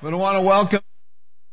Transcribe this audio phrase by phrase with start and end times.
[0.00, 0.80] But I want to welcome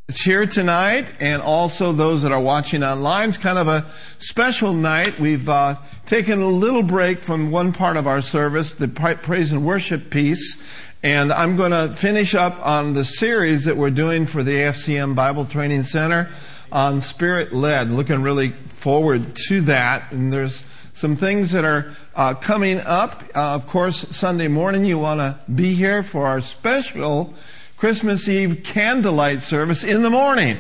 [0.08, 3.30] it's here tonight and also those that are watching online.
[3.30, 3.88] It's kind of a
[4.20, 5.20] special night.
[5.20, 9.66] We've uh, taken a little break from one part of our service, the praise and
[9.66, 10.62] worship piece,
[11.02, 15.16] and I'm going to finish up on the series that we're doing for the AFCM
[15.16, 16.30] Bible Training Center
[16.72, 17.90] on Spirit Led.
[17.90, 20.12] Looking really forward to that.
[20.12, 23.24] And there's some things that are uh, coming up.
[23.34, 27.34] Uh, of course, Sunday morning you want to be here for our special
[27.78, 30.58] Christmas Eve candlelight service in the morning.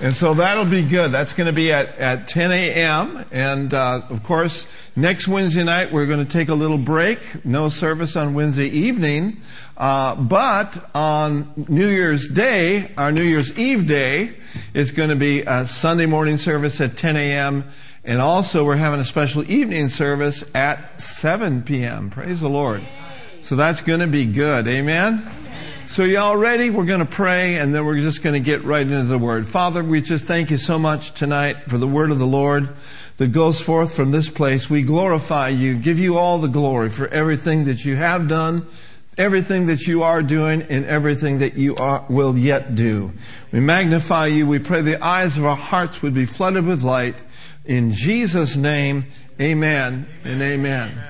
[0.00, 1.10] And so that'll be good.
[1.10, 3.24] That's going to be at, at 10 a.m.
[3.32, 4.64] And uh, of course,
[4.94, 7.44] next Wednesday night we're going to take a little break.
[7.44, 9.40] No service on Wednesday evening.
[9.76, 14.34] Uh, but on New Year's Day, our New Year's Eve day,
[14.72, 17.64] it's going to be a Sunday morning service at 10 a.m.
[18.04, 22.10] And also we're having a special evening service at 7 p.m.
[22.10, 22.82] Praise the Lord.
[23.42, 24.68] So that's going to be good.
[24.68, 25.28] Amen.
[25.88, 26.68] So y'all ready?
[26.68, 29.48] We're going to pray and then we're just going to get right into the word.
[29.48, 32.68] Father, we just thank you so much tonight for the word of the Lord
[33.16, 34.68] that goes forth from this place.
[34.68, 38.66] We glorify you, give you all the glory for everything that you have done,
[39.16, 43.10] everything that you are doing, and everything that you are, will yet do.
[43.50, 44.46] We magnify you.
[44.46, 47.16] We pray the eyes of our hearts would be flooded with light.
[47.64, 49.06] In Jesus' name,
[49.40, 51.02] amen and amen.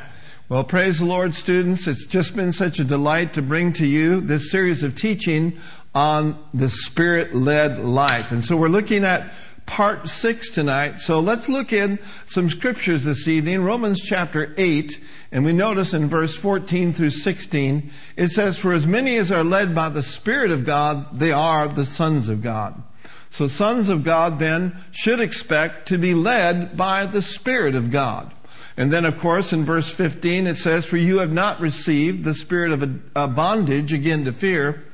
[0.51, 1.87] Well, praise the Lord, students.
[1.87, 5.59] It's just been such a delight to bring to you this series of teaching
[5.95, 8.33] on the Spirit led life.
[8.33, 9.31] And so we're looking at
[9.67, 11.01] part six tonight.
[11.01, 13.63] So let's look in some scriptures this evening.
[13.63, 14.99] Romans chapter 8,
[15.33, 19.45] and we notice in verse 14 through 16, it says, For as many as are
[19.45, 22.83] led by the Spirit of God, they are the sons of God.
[23.29, 28.33] So sons of God then should expect to be led by the Spirit of God.
[28.79, 32.33] And then, of course, in verse 15, it says, For you have not received the
[32.33, 34.85] spirit of a bondage, again to fear,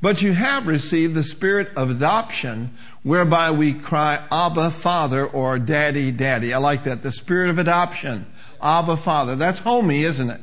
[0.00, 2.70] but you have received the spirit of adoption,
[3.02, 6.54] whereby we cry, Abba, Father, or Daddy, Daddy.
[6.54, 7.02] I like that.
[7.02, 8.24] The spirit of adoption.
[8.62, 9.34] Abba, Father.
[9.34, 10.40] That's homey, isn't it?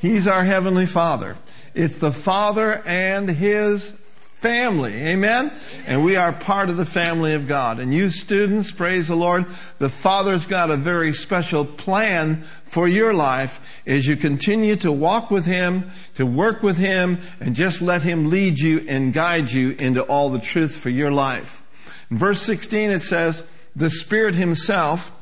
[0.00, 1.36] He's our Heavenly Father.
[1.74, 3.92] It's the Father and His
[4.36, 4.92] family.
[4.92, 5.50] Amen?
[5.86, 7.80] And we are part of the family of God.
[7.80, 9.46] And you students, praise the Lord,
[9.78, 15.30] the Father's got a very special plan for your life as you continue to walk
[15.30, 19.70] with Him, to work with Him, and just let Him lead you and guide you
[19.78, 21.62] into all the truth for your life.
[22.10, 23.42] In verse 16 it says,
[23.74, 25.12] the Spirit Himself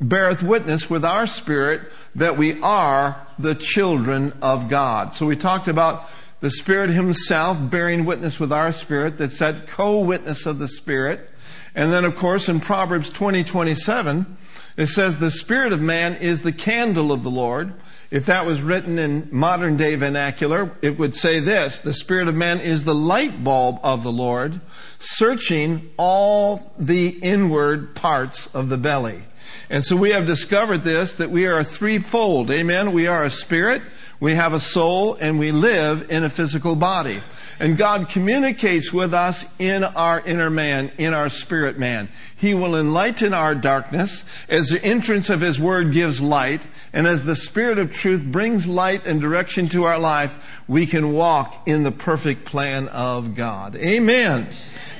[0.00, 5.12] beareth witness with our spirit that we are the children of God.
[5.12, 6.08] So we talked about
[6.40, 11.28] the Spirit Himself bearing witness with our spirit, that's that co-witness of the Spirit.
[11.74, 14.36] And then, of course, in Proverbs 20, 27,
[14.76, 17.74] it says, the Spirit of man is the candle of the Lord.
[18.10, 22.34] If that was written in modern day vernacular, it would say this, the Spirit of
[22.34, 24.60] man is the light bulb of the Lord,
[24.98, 29.22] searching all the inward parts of the belly.
[29.68, 32.50] And so we have discovered this, that we are threefold.
[32.50, 32.92] Amen.
[32.92, 33.82] We are a spirit,
[34.20, 37.20] we have a soul and we live in a physical body.
[37.58, 42.08] And God communicates with us in our inner man, in our spirit man.
[42.36, 46.66] He will enlighten our darkness as the entrance of His Word gives light.
[46.92, 51.12] And as the Spirit of truth brings light and direction to our life, we can
[51.12, 53.76] walk in the perfect plan of God.
[53.76, 54.48] Amen.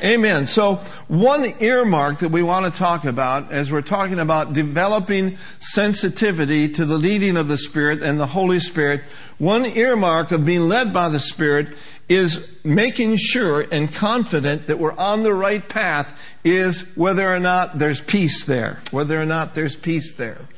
[0.02, 0.46] Amen.
[0.46, 0.76] So
[1.08, 6.86] one earmark that we want to talk about as we're talking about developing sensitivity to
[6.86, 9.02] the leading of the Spirit and the Holy Spirit,
[9.38, 11.76] one earmark of being led by the Spirit
[12.08, 17.78] is making sure and confident that we're on the right path is whether or not
[17.78, 18.80] there's peace there.
[18.90, 20.48] Whether or not there's peace there.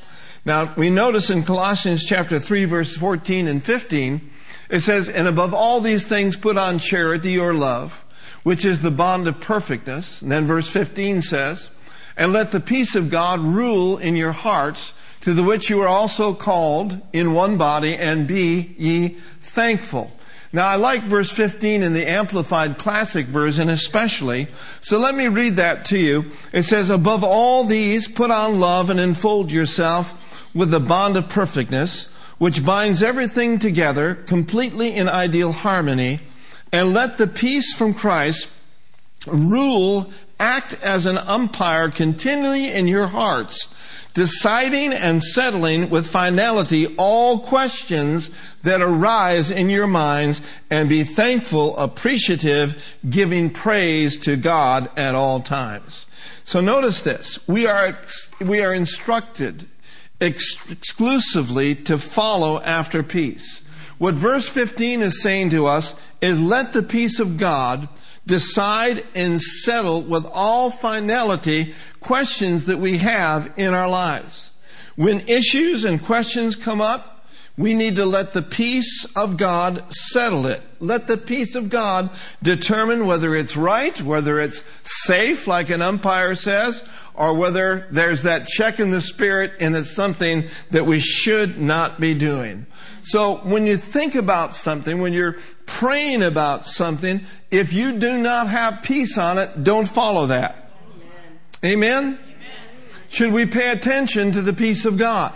[0.44, 4.30] Now, we notice in Colossians chapter 3 verse 14 and 15,
[4.70, 8.02] it says, and above all these things put on charity or love,
[8.42, 10.22] which is the bond of perfectness.
[10.22, 11.70] And then verse 15 says,
[12.16, 14.92] and let the peace of God rule in your hearts,
[15.22, 19.08] to the which you are also called in one body, and be ye
[19.40, 20.12] thankful.
[20.52, 24.48] Now I like verse 15 in the Amplified Classic version especially.
[24.82, 26.26] So let me read that to you.
[26.52, 30.12] It says, above all these, put on love and enfold yourself
[30.54, 36.20] with the bond of perfectness, which binds everything together completely in ideal harmony
[36.70, 38.48] and let the peace from Christ
[39.26, 40.10] rule,
[40.42, 43.68] act as an umpire continually in your hearts,
[44.12, 48.28] deciding and settling with finality all questions
[48.62, 55.40] that arise in your minds and be thankful, appreciative, giving praise to God at all
[55.40, 56.06] times.
[56.42, 57.38] So notice this.
[57.46, 57.96] We are,
[58.40, 59.66] we are instructed
[60.20, 63.62] ex- exclusively to follow after peace.
[63.98, 67.88] What verse 15 is saying to us is let the peace of God
[68.26, 74.50] decide and settle with all finality questions that we have in our lives.
[74.96, 77.12] When issues and questions come up,
[77.58, 80.62] we need to let the peace of God settle it.
[80.80, 82.10] Let the peace of God
[82.42, 86.82] determine whether it's right, whether it's safe, like an umpire says,
[87.14, 92.00] or whether there's that check in the spirit and it's something that we should not
[92.00, 92.66] be doing.
[93.02, 95.36] So when you think about something, when you're
[95.66, 100.70] praying about something, if you do not have peace on it, don't follow that.
[101.64, 102.18] Amen?
[102.18, 102.18] Amen?
[103.08, 105.34] Should we pay attention to the peace of God?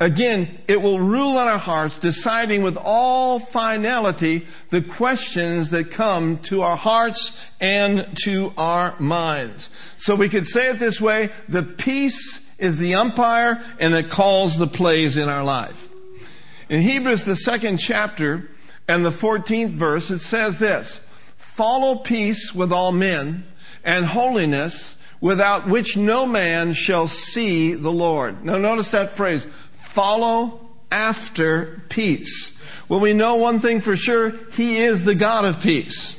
[0.00, 6.38] Again, it will rule in our hearts, deciding with all finality the questions that come
[6.40, 9.70] to our hearts and to our minds.
[9.96, 14.58] So we could say it this way, the peace is the umpire and it calls
[14.58, 15.90] the plays in our life.
[16.68, 18.50] In Hebrews, the second chapter
[18.88, 21.00] and the 14th verse, it says this,
[21.36, 23.44] follow peace with all men
[23.84, 28.44] and holiness without which no man shall see the Lord.
[28.44, 29.46] Now notice that phrase,
[29.94, 30.60] follow
[30.90, 32.52] after peace.
[32.88, 34.34] Well, we know one thing for sure.
[34.52, 36.16] He is the God of peace.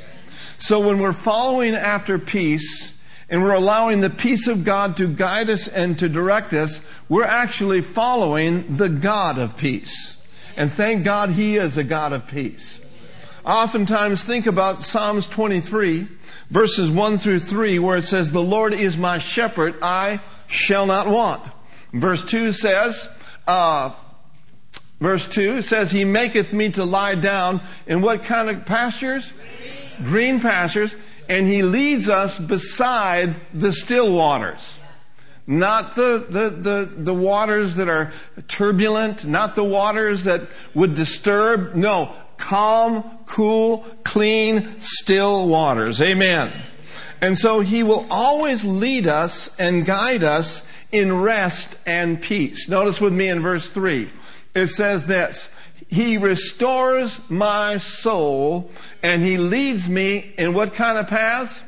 [0.58, 2.94] So when we're following after peace,
[3.30, 6.80] and we're allowing the peace of God to guide us and to direct us,
[7.10, 10.18] we're actually following the God of peace.
[10.56, 12.80] And thank God He is a God of peace.
[13.46, 16.08] Oftentimes think about Psalms 23,
[16.50, 21.08] verses 1 through 3, where it says, The Lord is my shepherd, I shall not
[21.08, 21.44] want.
[21.92, 23.10] Verse 2 says,
[23.48, 23.92] uh,
[25.00, 29.32] verse 2 says, He maketh me to lie down in what kind of pastures?
[29.98, 30.96] Green, Green pastures.
[31.28, 34.80] And He leads us beside the still waters.
[35.48, 38.12] Not the, the, the, the waters that are
[38.48, 41.76] turbulent, not the waters that would disturb.
[41.76, 46.02] No, calm, cool, clean, still waters.
[46.02, 46.52] Amen.
[47.22, 52.70] And so He will always lead us and guide us in rest and peace.
[52.70, 54.10] Notice with me in verse 3.
[54.54, 55.50] It says this,
[55.90, 58.72] He restores my soul
[59.04, 61.62] and He leads me in what kind of paths?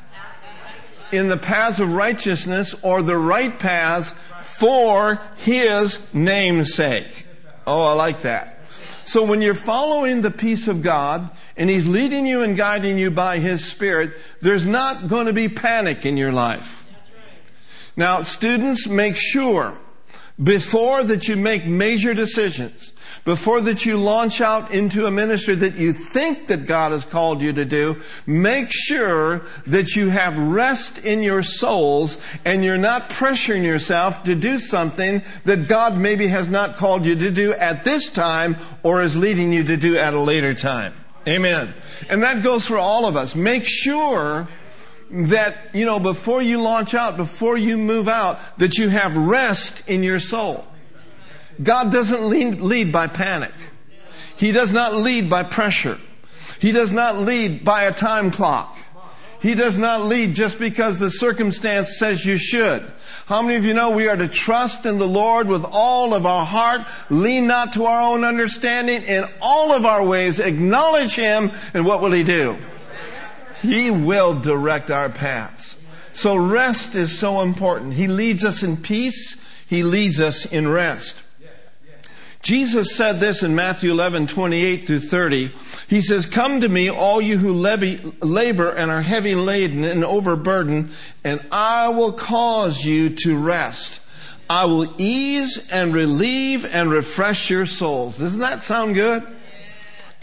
[1.12, 4.12] In the paths of righteousness or the right paths
[4.42, 7.26] for His name's sake.
[7.66, 8.58] Oh, I like that.
[9.04, 13.10] So when you're following the peace of God and He's leading you and guiding you
[13.10, 16.87] by His Spirit, there's not going to be panic in your life.
[17.98, 19.78] Now, students, make sure
[20.42, 22.94] before that you make major decisions,
[23.26, 27.42] before that you launch out into a ministry that you think that God has called
[27.42, 33.10] you to do, make sure that you have rest in your souls and you're not
[33.10, 37.84] pressuring yourself to do something that God maybe has not called you to do at
[37.84, 40.94] this time or is leading you to do at a later time.
[41.28, 41.74] Amen.
[42.10, 43.36] And that goes for all of us.
[43.36, 44.48] Make sure
[45.10, 49.84] that, you know, before you launch out, before you move out, that you have rest
[49.88, 50.66] in your soul.
[51.62, 53.54] God doesn't lead, lead by panic.
[54.36, 55.98] He does not lead by pressure.
[56.60, 58.78] He does not lead by a time clock.
[59.40, 62.92] He does not lead just because the circumstance says you should.
[63.28, 66.26] How many of you know we are to trust in the Lord with all of
[66.26, 71.52] our heart, lean not to our own understanding, in all of our ways, acknowledge Him,
[71.74, 72.58] and what will He do?
[73.62, 75.78] He will direct our paths.
[76.14, 77.94] So rest is so important.
[77.94, 79.38] He leads us in peace.
[79.68, 81.24] He leads us in rest.
[82.42, 85.52] Jesus said this in Matthew 11, 28 through 30.
[85.88, 90.92] He says, Come to me, all you who labor and are heavy laden and overburdened,
[91.24, 94.00] and I will cause you to rest.
[94.50, 98.18] I will ease and relieve and refresh your souls.
[98.18, 99.24] Doesn't that sound good?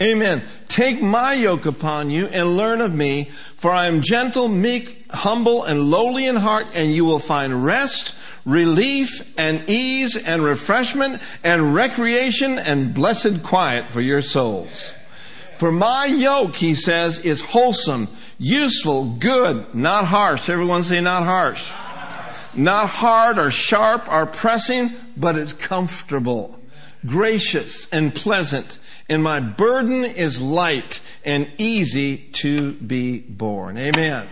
[0.01, 0.43] Amen.
[0.67, 5.63] Take my yoke upon you and learn of me, for I am gentle, meek, humble,
[5.63, 11.73] and lowly in heart, and you will find rest, relief, and ease, and refreshment, and
[11.73, 14.93] recreation, and blessed quiet for your souls.
[15.57, 20.49] For my yoke, he says, is wholesome, useful, good, not harsh.
[20.49, 21.71] Everyone say not harsh.
[22.53, 26.59] Not hard or sharp or pressing, but it's comfortable,
[27.05, 33.77] gracious, and pleasant and my burden is light and easy to be borne.
[33.77, 34.27] Amen.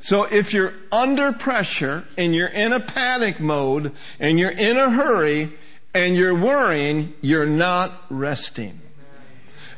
[0.00, 4.90] So if you're under pressure and you're in a panic mode and you're in a
[4.90, 5.54] hurry
[5.94, 8.80] and you're worrying, you're not resting.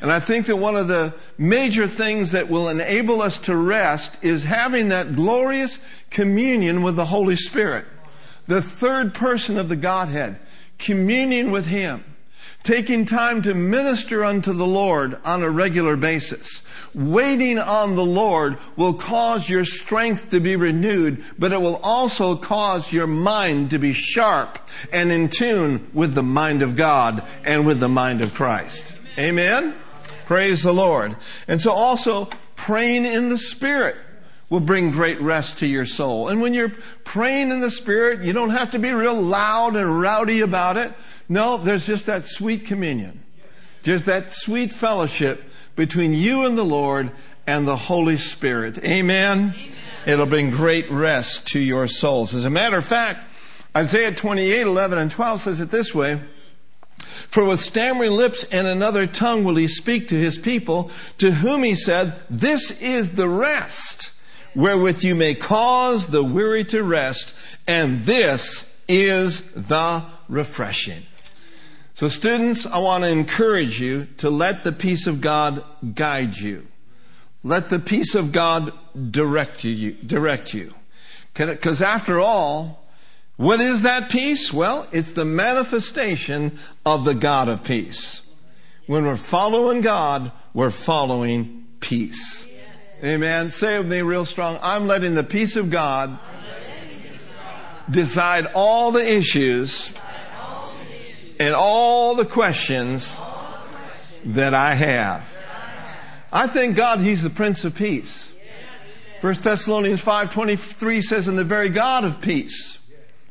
[0.01, 4.19] And I think that one of the major things that will enable us to rest
[4.21, 5.79] is having that glorious
[6.11, 7.87] communion with the Holy Spirit.
[8.47, 10.41] The third person of the Godhead.
[10.79, 12.05] Communion with Him
[12.67, 16.63] taking time to minister unto the Lord on a regular basis.
[16.95, 22.35] Waiting on the Lord will cause your strength to be renewed, but it will also
[22.35, 24.59] cause your mind to be sharp
[24.93, 28.97] and in tune with the mind of God and with the mind of Christ.
[29.17, 29.73] Amen?
[30.27, 31.15] Praise the Lord.
[31.47, 33.97] And so also praying in the Spirit
[34.49, 36.29] will bring great rest to your soul.
[36.29, 36.73] And when you're
[37.05, 40.93] praying in the Spirit, you don't have to be real loud and rowdy about it.
[41.29, 43.23] No, there's just that sweet communion.
[43.83, 47.11] Just that sweet fellowship between you and the Lord
[47.47, 48.79] and the Holy Spirit.
[48.79, 49.55] Amen.
[49.57, 49.73] Amen.
[50.07, 52.35] It'll bring great rest to your souls.
[52.35, 53.21] As a matter of fact,
[53.77, 56.21] Isaiah 28, 11 and 12 says it this way.
[56.97, 61.65] For with stammering lips and another tongue will he speak to his people, to whom
[61.65, 64.15] he said, This is the rest
[64.57, 67.35] wherewith you may cause the weary to rest,
[67.69, 71.03] and this is the refreshing.
[71.95, 75.63] So students, I want to encourage you to let the peace of God
[75.95, 76.67] guide you.
[77.45, 78.73] Let the peace of God
[79.11, 80.75] direct you, direct you.
[81.35, 82.85] Because after all,
[83.37, 84.53] what is that peace?
[84.53, 88.23] Well, it's the manifestation of the God of peace.
[88.87, 92.47] When we're following God, we're following peace.
[93.05, 93.51] Amen.
[93.51, 96.19] Say with me real strong, I'm letting the peace of God
[97.91, 99.93] decide all the issues
[101.39, 103.21] and all the questions
[104.25, 105.31] that I have.
[106.33, 108.33] I thank God He's the Prince of Peace.
[109.21, 112.79] 1 Thessalonians 5.23 says, And the very God of peace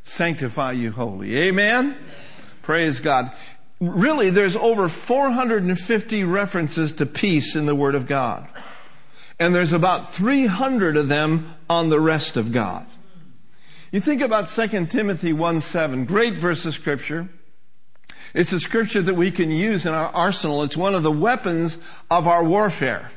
[0.03, 1.36] sanctify you wholly.
[1.38, 1.98] Amen?
[2.62, 3.31] Praise God.
[3.79, 8.48] Really, there's over 450 references to peace in the Word of God.
[9.39, 12.86] And there's about 300 of them on the rest of God.
[13.92, 17.30] You think about 2 Timothy 1 7, great verse of scripture.
[18.34, 20.63] It's a scripture that we can use in our arsenal.
[20.63, 21.77] It's one of the weapons
[22.12, 23.12] of our warfare.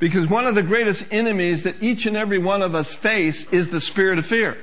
[0.00, 3.68] Because one of the greatest enemies that each and every one of us face is
[3.68, 4.58] the spirit of fear.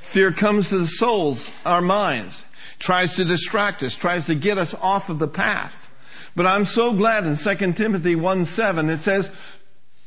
[0.00, 2.44] Fear comes to the souls, our minds,
[2.78, 5.90] tries to distract us, tries to get us off of the path.
[6.36, 9.30] But I'm so glad in 2 Timothy 1 7 it says,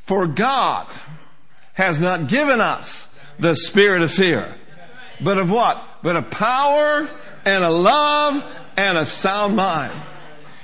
[0.01, 0.87] For God
[1.73, 3.07] has not given us
[3.39, 4.53] the spirit of fear,
[5.21, 5.81] but of what?
[6.03, 7.09] But of power
[7.45, 8.43] and a love
[8.77, 9.93] and a sound mind.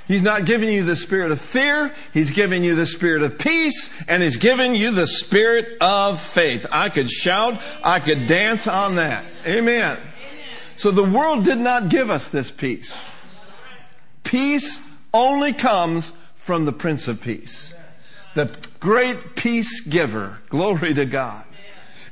[0.08, 1.94] He's not giving you the spirit of fear.
[2.14, 6.64] He's giving you the spirit of peace and he's giving you the spirit of faith.
[6.72, 7.60] I could shout.
[7.84, 9.26] I could dance on that.
[9.46, 9.98] Amen.
[10.76, 12.96] So the world did not give us this peace.
[14.24, 14.80] Peace
[15.12, 17.74] only comes from the Prince of Peace.
[18.34, 20.38] The great peace giver.
[20.48, 21.44] Glory to God.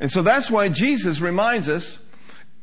[0.01, 1.99] And so that's why Jesus reminds us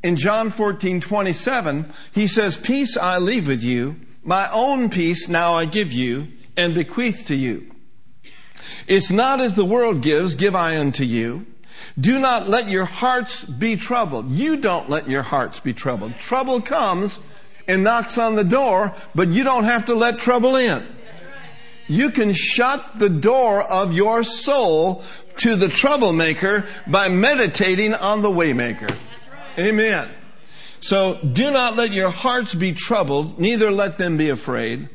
[0.04, 5.54] in John 14, 27, he says, Peace I leave with you, my own peace now
[5.54, 7.72] I give you, and bequeath to you.
[8.86, 11.46] It's not as the world gives, give I unto you.
[12.00, 14.32] Do not let your hearts be troubled.
[14.32, 16.18] You don't let your hearts be troubled.
[16.18, 17.20] Trouble comes
[17.68, 20.86] and knocks on the door, but you don't have to let trouble in.
[21.88, 25.04] You can shut the door of your soul
[25.38, 28.96] to the troublemaker by meditating on the waymaker.
[29.58, 30.10] Amen.
[30.80, 34.90] So do not let your hearts be troubled, neither let them be afraid.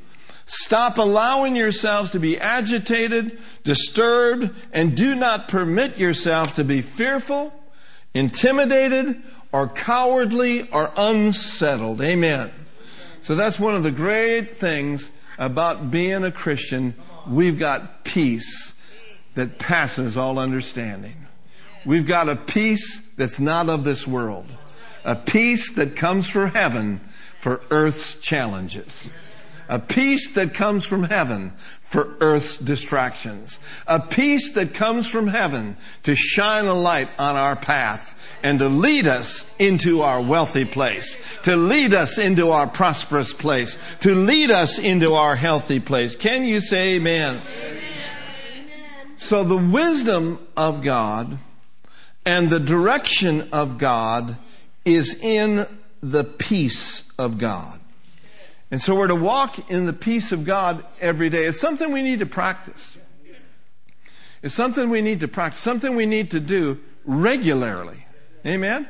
[0.45, 7.53] Stop allowing yourselves to be agitated, disturbed, and do not permit yourself to be fearful,
[8.15, 12.01] intimidated, or cowardly or unsettled.
[12.01, 12.51] Amen.
[13.21, 16.95] So that's one of the great things about being a Christian.
[17.27, 18.75] We've got peace
[19.35, 21.27] that passes all understanding.
[21.87, 24.47] We've got a peace that's not of this world.
[25.05, 27.01] A peace that comes from heaven
[27.41, 29.09] for earth's challenges.
[29.69, 31.53] A peace that comes from heaven
[31.89, 33.59] for earth's distractions.
[33.87, 38.69] A peace that comes from heaven to shine a light on our path and to
[38.69, 44.51] lead us into our wealthy place, to lead us into our prosperous place, to lead
[44.51, 46.15] us into our healthy place.
[46.15, 47.41] Can you say amen?
[47.59, 47.83] amen.
[49.17, 51.39] So the wisdom of God
[52.27, 54.37] and the direction of God
[54.85, 55.65] is in
[56.03, 57.78] the peace of God.
[58.71, 61.45] And so we're to walk in the peace of God every day.
[61.45, 62.97] It's something we need to practice.
[64.43, 68.05] It's something we need to practice, something we need to do regularly.
[68.47, 68.89] Amen?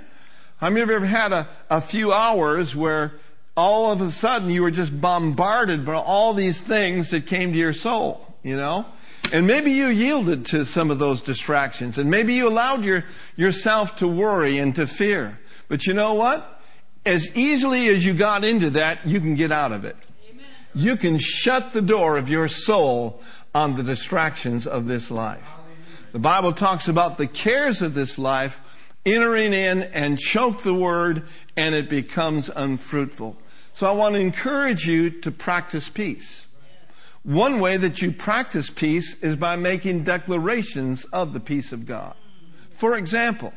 [0.58, 3.14] How many of you ever had a, a few hours where
[3.56, 7.58] all of a sudden you were just bombarded by all these things that came to
[7.58, 8.85] your soul, you know?
[9.32, 13.04] And maybe you yielded to some of those distractions and maybe you allowed your,
[13.37, 15.38] yourself to worry and to fear.
[15.68, 16.58] But you know what?
[17.09, 19.97] As easily as you got into that, you can get out of it.
[20.29, 20.45] Amen.
[20.75, 23.23] You can shut the door of your soul
[23.55, 25.50] on the distractions of this life.
[26.12, 28.61] The Bible talks about the cares of this life
[29.07, 31.23] entering in and choke the word
[31.57, 33.38] and it becomes unfruitful.
[33.73, 36.47] So I want to encourage you to practice peace.
[37.23, 42.17] One way that you practice peace is by making declarations of the peace of God.
[42.69, 43.55] For example,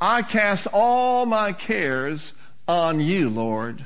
[0.00, 2.34] I cast all my cares
[2.66, 3.84] on you, Lord.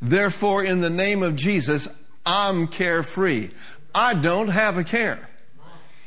[0.00, 1.88] Therefore, in the name of Jesus,
[2.26, 3.50] I'm carefree.
[3.94, 5.28] I don't have a care.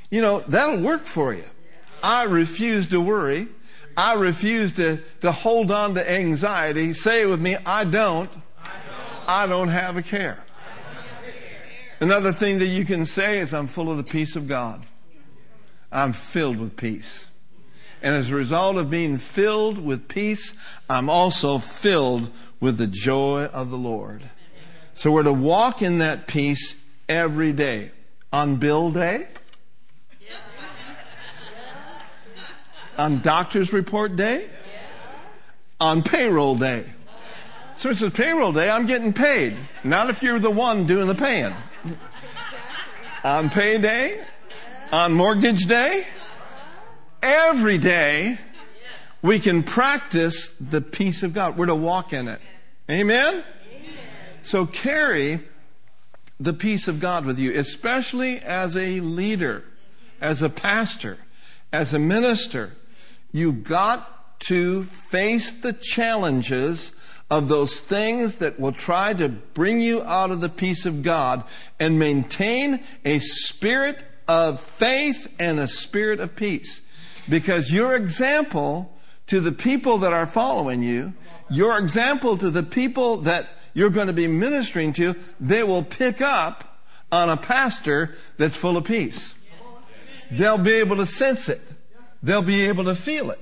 [0.10, 1.44] You know, that'll work for you.
[2.02, 3.48] I refuse to worry.
[3.96, 6.94] I refuse to, to hold on to anxiety.
[6.94, 8.30] Say it with me, I don't.
[9.28, 10.46] I don't, have a care.
[12.00, 14.86] Another thing that you can say is, I'm full of the peace of God.
[15.92, 17.30] I'm filled with peace.
[18.02, 20.54] And as a result of being filled with peace,
[20.90, 24.24] I'm also filled with the joy of the Lord.
[24.94, 26.76] So we're to walk in that peace
[27.10, 27.92] every day.
[28.34, 29.28] On bill day,
[32.98, 34.48] on doctor's report day,
[35.80, 36.84] on payroll day.
[37.76, 39.56] So it's a payroll day, I'm getting paid.
[39.84, 41.54] Not if you're the one doing the paying.
[43.24, 44.26] On payday,
[44.92, 46.08] on mortgage day,
[47.22, 48.38] every day,
[49.22, 51.58] we can practice the peace of God.
[51.58, 52.40] We're to walk in it.
[52.90, 53.44] Amen?
[54.44, 55.42] So carry
[56.40, 59.64] the peace of God with you, especially as a leader,
[60.22, 61.18] as a pastor,
[61.74, 62.74] as a minister.
[63.32, 66.92] You got to face the challenges
[67.30, 71.44] of those things that will try to bring you out of the peace of God
[71.80, 76.82] and maintain a spirit of faith and a spirit of peace.
[77.30, 78.94] Because your example
[79.28, 81.14] to the people that are following you,
[81.50, 86.22] your example to the people that you're going to be ministering to, they will pick
[86.22, 86.80] up
[87.12, 89.36] on a pastor that's full of peace.
[90.32, 91.62] They'll be able to sense it.
[92.24, 93.40] They'll be able to feel it.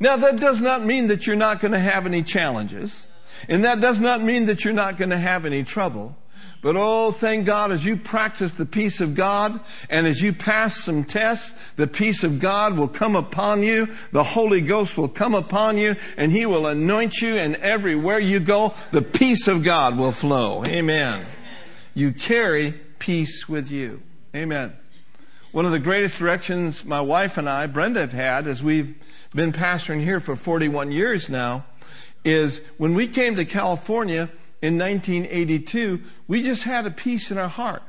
[0.00, 3.08] Now that does not mean that you're not going to have any challenges.
[3.48, 6.16] And that does not mean that you're not going to have any trouble.
[6.64, 10.74] But oh, thank God, as you practice the peace of God and as you pass
[10.74, 13.92] some tests, the peace of God will come upon you.
[14.12, 18.40] The Holy Ghost will come upon you and He will anoint you and everywhere you
[18.40, 20.64] go, the peace of God will flow.
[20.64, 21.26] Amen.
[21.92, 24.00] You carry peace with you.
[24.34, 24.72] Amen.
[25.52, 28.94] One of the greatest directions my wife and I, Brenda, have had as we've
[29.34, 31.66] been pastoring here for 41 years now
[32.24, 34.30] is when we came to California,
[34.64, 37.82] in 1982, we just had a peace in our heart.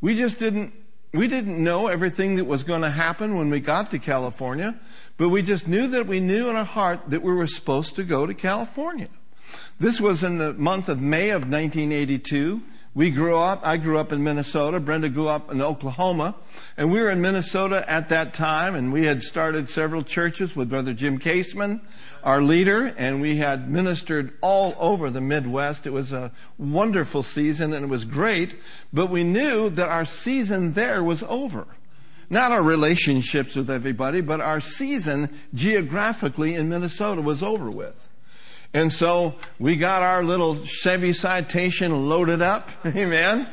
[0.00, 0.72] We just didn't,
[1.12, 4.78] we didn't know everything that was going to happen when we got to California,
[5.16, 8.04] but we just knew that we knew in our heart that we were supposed to
[8.04, 9.08] go to California.
[9.80, 12.62] This was in the month of May of 1982.
[12.92, 16.34] We grew up, I grew up in Minnesota, Brenda grew up in Oklahoma,
[16.76, 20.70] and we were in Minnesota at that time, and we had started several churches with
[20.70, 21.82] Brother Jim Kaseman,
[22.24, 25.86] our leader, and we had ministered all over the Midwest.
[25.86, 28.56] It was a wonderful season, and it was great,
[28.92, 31.68] but we knew that our season there was over.
[32.28, 38.08] Not our relationships with everybody, but our season geographically in Minnesota was over with.
[38.72, 43.48] And so we got our little Chevy Citation loaded up, amen,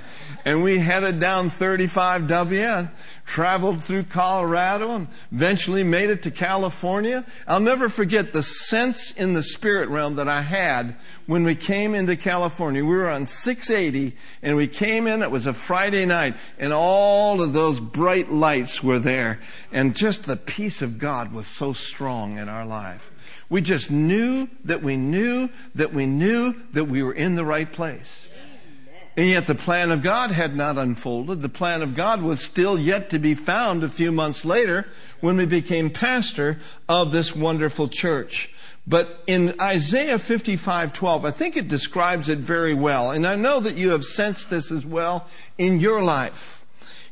[0.46, 2.90] and we headed down 35W and
[3.26, 7.26] traveled through Colorado and eventually made it to California.
[7.48, 11.96] I'll never forget the sense in the spirit realm that I had when we came
[11.96, 12.86] into California.
[12.86, 17.42] We were on 680 and we came in, it was a Friday night and all
[17.42, 19.40] of those bright lights were there
[19.72, 23.12] and just the peace of God was so strong in our life.
[23.50, 27.72] We just knew that we knew that we knew that we were in the right
[27.72, 28.28] place.
[29.16, 31.42] And yet the plan of God had not unfolded.
[31.42, 34.86] The plan of God was still yet to be found a few months later
[35.22, 38.52] when we became pastor of this wonderful church.
[38.86, 43.10] But in Isaiah 55:12, I think it describes it very well.
[43.10, 45.26] And I know that you have sensed this as well
[45.58, 46.64] in your life.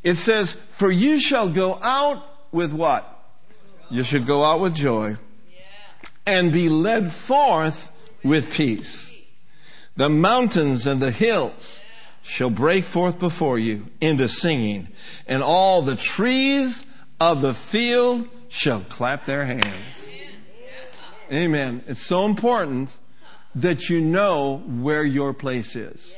[0.03, 3.11] It says, "For you shall go out with what?
[3.89, 5.17] You should go out with joy
[6.25, 7.91] and be led forth
[8.23, 9.11] with peace.
[9.95, 11.81] The mountains and the hills
[12.21, 14.87] shall break forth before you into singing,
[15.27, 16.83] and all the trees
[17.19, 20.09] of the field shall clap their hands.
[21.31, 21.83] Amen.
[21.87, 22.97] It's so important
[23.55, 26.15] that you know where your place is.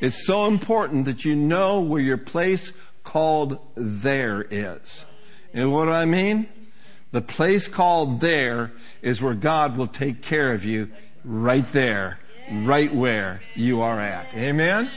[0.00, 5.04] It's so important that you know where your place called there is.
[5.54, 6.48] And what do I mean?
[7.16, 10.90] The place called there is where God will take care of you
[11.24, 12.18] right there,
[12.52, 14.26] right where you are at.
[14.34, 14.90] Amen?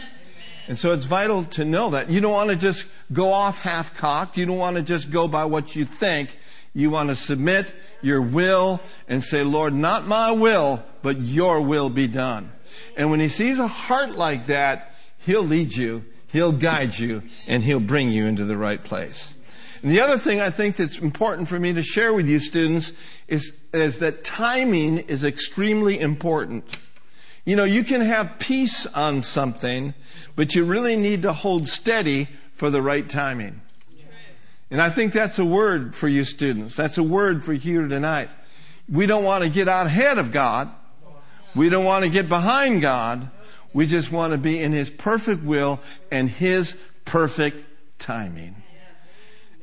[0.68, 2.10] And so it's vital to know that.
[2.10, 4.36] You don't want to just go off half cocked.
[4.36, 6.38] You don't want to just go by what you think.
[6.74, 11.90] You want to submit your will and say, Lord, not my will, but your will
[11.90, 12.52] be done.
[12.98, 16.04] And when he sees a heart like that, he'll lead you,
[16.34, 19.36] he'll guide you, and he'll bring you into the right place.
[19.82, 22.92] And the other thing I think that's important for me to share with you students
[23.28, 26.78] is, is that timing is extremely important.
[27.46, 29.94] You know, you can have peace on something,
[30.36, 33.62] but you really need to hold steady for the right timing.
[34.72, 36.76] And I think that's a word for you students.
[36.76, 38.30] That's a word for you tonight.
[38.88, 40.70] We don't want to get out ahead of God.
[41.56, 43.32] We don't want to get behind God.
[43.74, 45.80] We just want to be in His perfect will
[46.12, 47.58] and His perfect
[47.98, 48.59] timing.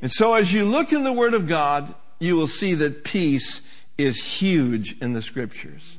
[0.01, 3.61] And so as you look in the Word of God, you will see that peace
[3.97, 5.97] is huge in the Scriptures.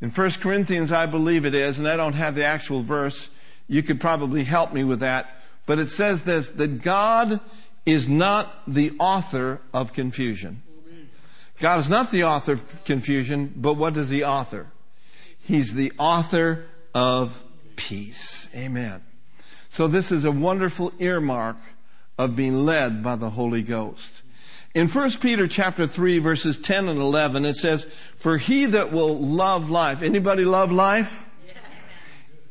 [0.00, 3.30] In 1 Corinthians, I believe it is, and I don't have the actual verse.
[3.68, 5.30] You could probably help me with that.
[5.66, 7.40] But it says this, that God
[7.86, 10.62] is not the author of confusion.
[11.60, 14.66] God is not the author of confusion, but what is the author?
[15.42, 17.40] He's the author of
[17.76, 18.48] peace.
[18.54, 19.02] Amen.
[19.68, 21.56] So this is a wonderful earmark
[22.18, 24.22] of being led by the Holy Ghost.
[24.74, 29.18] In 1 Peter chapter 3 verses 10 and 11 it says, For he that will
[29.18, 31.26] love life, anybody love life?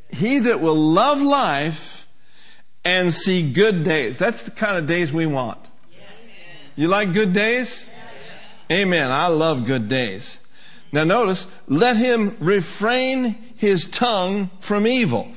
[0.10, 2.08] He that will love life
[2.86, 4.18] and see good days.
[4.20, 5.60] That's the kind of days we want.
[6.76, 7.90] You like good days?
[8.72, 9.12] Amen.
[9.12, 10.40] I love good days.
[10.92, 15.32] Now notice, let him refrain his tongue from evil.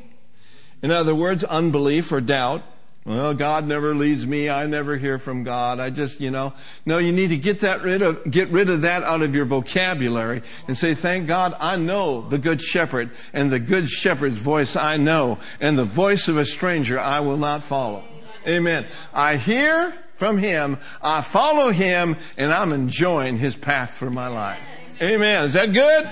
[0.83, 2.63] In other words, unbelief or doubt.
[3.07, 4.49] Well, God never leads me.
[4.49, 5.79] I never hear from God.
[5.79, 6.53] I just, you know,
[6.85, 9.45] no, you need to get that rid of, get rid of that out of your
[9.45, 14.75] vocabulary and say, thank God I know the good shepherd and the good shepherd's voice
[14.75, 18.03] I know and the voice of a stranger I will not follow.
[18.45, 18.87] Amen.
[19.15, 24.61] I hear from him, I follow him, and I'm enjoying his path for my life.
[25.01, 25.45] Amen.
[25.45, 26.11] Is that good?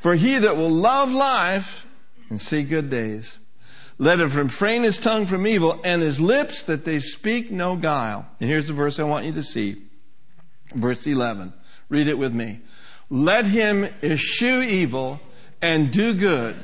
[0.00, 1.86] For he that will love life
[2.30, 3.38] and see good days
[3.98, 8.26] let him refrain his tongue from evil and his lips that they speak no guile.
[8.40, 9.82] And here's the verse I want you to see.
[10.74, 11.52] Verse 11.
[11.88, 12.60] Read it with me.
[13.08, 15.20] Let him eschew evil
[15.62, 16.56] and do good.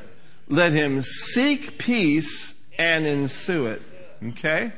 [0.48, 3.82] Let him seek peace and ensue it.
[4.22, 4.72] Okay?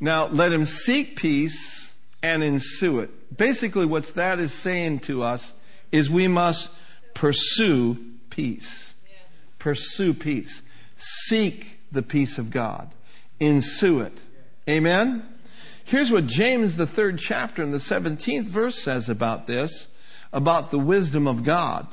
[0.00, 3.36] Now, let him seek peace and ensue it.
[3.36, 5.54] Basically, what that is saying to us
[5.92, 6.70] is we must
[7.14, 7.98] pursue
[8.30, 8.94] peace.
[9.58, 10.62] Pursue peace.
[10.96, 12.90] Seek the peace of God.
[13.38, 14.18] Ensue it.
[14.68, 15.24] Amen?
[15.84, 19.86] Here's what James, the third chapter in the 17th verse says about this,
[20.32, 21.86] about the wisdom of God.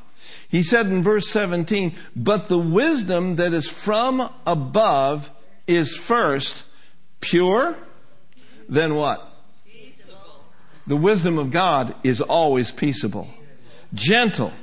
[0.48, 5.32] He said in verse 17, but the wisdom that is from above
[5.68, 6.63] is first
[7.22, 7.76] pure,
[8.68, 9.32] then what?
[9.66, 10.16] Peaceable.
[10.88, 13.30] The wisdom of God is always peaceable,
[13.94, 14.54] gentle,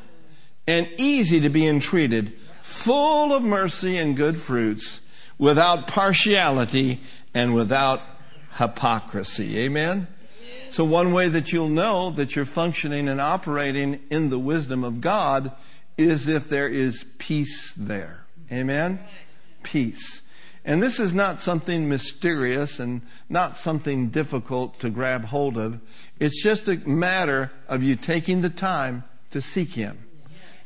[0.67, 2.37] and easy to be entreated,
[2.71, 5.01] full of mercy and good fruits,
[5.39, 7.01] without partiality
[7.35, 8.01] and without
[8.59, 9.59] hypocrisy.
[9.59, 10.07] Amen?
[10.69, 15.01] So one way that you'll know that you're functioning and operating in the wisdom of
[15.01, 15.53] God
[15.99, 18.25] is if there is peace there.
[18.53, 19.01] Amen?
[19.63, 20.23] Peace.
[20.65, 25.81] And this is not something mysterious and not something difficult to grab hold of.
[26.19, 29.99] It's just a matter of you taking the time to seek Him.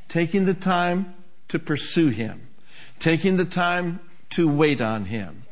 [0.09, 1.15] Taking the time
[1.55, 2.49] to pursue Him,
[2.99, 5.45] taking the time to wait on Him.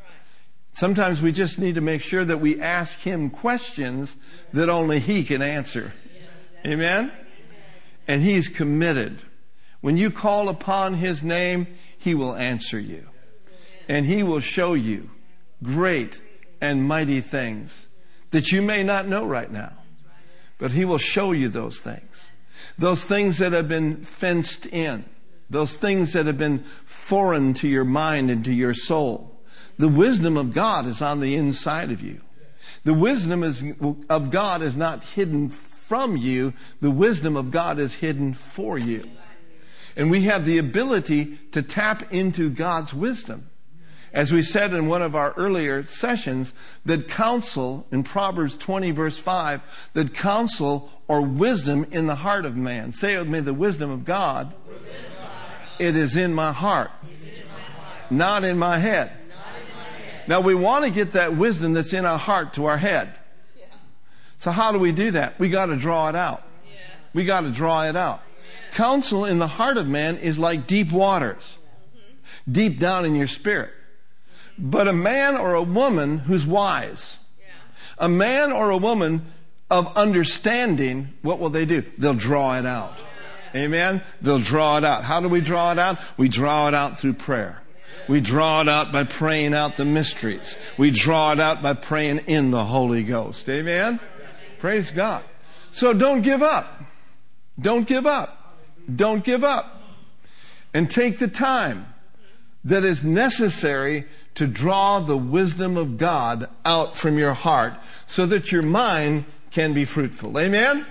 [0.72, 4.16] Sometimes we just need to make sure that we ask Him questions
[4.52, 5.92] that only He can answer.
[6.66, 7.12] Amen?
[8.08, 9.22] And He's committed.
[9.80, 13.08] When you call upon His name, He will answer you.
[13.88, 15.08] And He will show you
[15.62, 16.20] great
[16.60, 17.86] and mighty things
[18.32, 19.78] that you may not know right now.
[20.58, 22.26] But He will show you those things.
[22.76, 25.04] Those things that have been fenced in
[25.52, 29.40] those things that have been foreign to your mind and to your soul.
[29.78, 32.20] The wisdom of God is on the inside of you.
[32.84, 33.62] The wisdom is,
[34.08, 36.52] of God is not hidden from you.
[36.80, 39.04] The wisdom of God is hidden for you.
[39.96, 43.50] And we have the ability to tap into God's wisdom.
[44.12, 46.52] As we said in one of our earlier sessions,
[46.84, 52.56] that counsel in Proverbs 20 verse 5, that counsel or wisdom in the heart of
[52.56, 52.92] man.
[52.92, 54.52] Say with me, the wisdom of God.
[54.68, 55.11] Wisdom
[55.78, 56.90] it is in my heart,
[58.10, 59.12] not in my head.
[60.28, 63.12] Now we want to get that wisdom that's in our heart to our head.
[64.38, 65.38] So how do we do that?
[65.38, 66.42] We got to draw it out.
[67.14, 68.22] We got to draw it out.
[68.72, 71.58] Counsel in the heart of man is like deep waters,
[72.50, 73.70] deep down in your spirit.
[74.58, 77.18] but a man or a woman who's wise.
[77.98, 79.26] A man or a woman
[79.70, 81.82] of understanding, what will they do?
[81.98, 82.98] They'll draw it out.
[83.54, 84.02] Amen?
[84.20, 85.04] They'll draw it out.
[85.04, 85.98] How do we draw it out?
[86.16, 87.62] We draw it out through prayer.
[88.08, 90.56] We draw it out by praying out the mysteries.
[90.76, 93.48] We draw it out by praying in the Holy Ghost.
[93.48, 94.00] Amen?
[94.58, 95.22] Praise God.
[95.70, 96.82] So don't give up.
[97.60, 98.56] Don't give up.
[98.94, 99.80] Don't give up.
[100.74, 101.86] And take the time
[102.64, 107.74] that is necessary to draw the wisdom of God out from your heart
[108.06, 110.38] so that your mind can be fruitful.
[110.38, 110.86] Amen?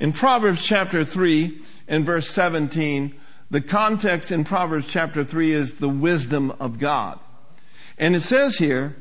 [0.00, 3.14] In Proverbs chapter 3 and verse 17,
[3.50, 7.18] the context in Proverbs chapter 3 is the wisdom of God.
[7.96, 8.94] And it says here,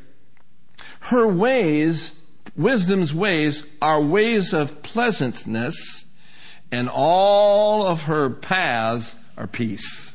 [1.02, 2.14] her ways,
[2.56, 6.06] wisdom's ways, are ways of pleasantness,
[6.72, 10.12] and all of her paths are peace.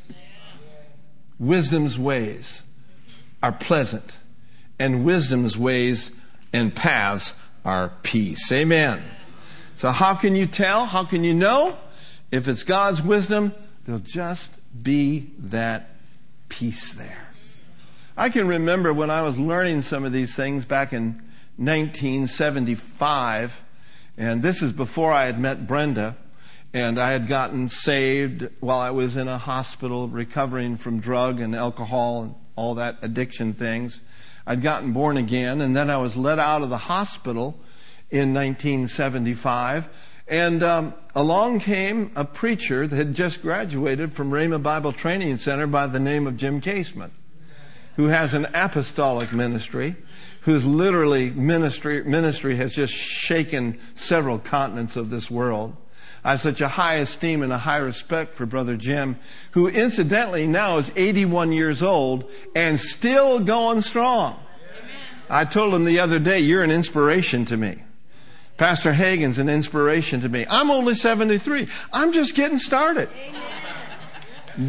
[1.38, 2.62] Wisdom's ways
[3.42, 4.16] are pleasant,
[4.78, 6.10] and wisdom's ways
[6.52, 8.50] and paths are peace.
[8.50, 9.02] Amen.
[9.76, 10.86] So how can you tell?
[10.86, 11.76] How can you know?
[12.32, 14.50] If it's God's wisdom, there'll just
[14.82, 15.90] be that
[16.48, 17.28] peace there.
[18.16, 21.22] I can remember when I was learning some of these things back in
[21.56, 23.62] 1975,
[24.16, 26.16] and this is before I had met Brenda,
[26.72, 31.54] and I had gotten saved while I was in a hospital recovering from drug and
[31.54, 34.00] alcohol and all that addiction things.
[34.46, 37.60] I'd gotten born again, and then I was let out of the hospital
[38.10, 39.90] in 1975.
[40.32, 45.66] And um, along came a preacher that had just graduated from Rhema Bible Training Center
[45.66, 47.10] by the name of Jim Kaseman,
[47.96, 49.94] who has an apostolic ministry,
[50.40, 55.76] whose literally ministry, ministry has just shaken several continents of this world.
[56.24, 59.18] I have such a high esteem and a high respect for Brother Jim,
[59.50, 64.42] who incidentally now is 81 years old and still going strong.
[65.28, 67.82] I told him the other day, you're an inspiration to me.
[68.62, 70.46] Pastor Hagin's an inspiration to me.
[70.48, 71.66] I'm only 73.
[71.92, 73.08] I'm just getting started.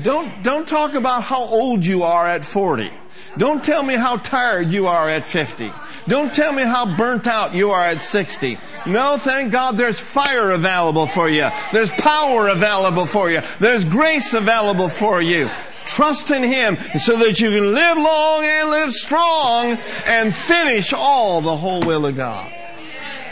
[0.01, 2.89] Don't, don't talk about how old you are at 40.
[3.37, 5.71] Don't tell me how tired you are at 50.
[6.07, 8.57] Don't tell me how burnt out you are at 60.
[8.87, 11.47] No, thank God there's fire available for you.
[11.71, 13.41] There's power available for you.
[13.59, 15.51] There's grace available for you.
[15.85, 19.77] Trust in Him so that you can live long and live strong
[20.07, 22.51] and finish all the whole will of God.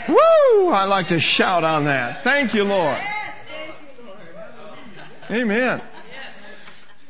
[0.08, 0.68] Woo!
[0.68, 2.24] I like to shout on that.
[2.24, 2.98] Thank you, Lord.
[5.30, 5.80] Amen.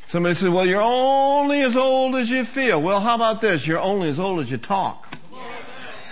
[0.06, 2.82] Somebody says, well, you're only as old as you feel.
[2.82, 3.66] Well, how about this?
[3.66, 5.16] You're only as old as you talk.